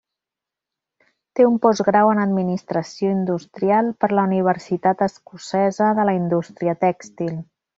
[1.39, 7.39] Té un postgrau en administració industrial per la Universitat Escocesa de la Indústria Tèxtil.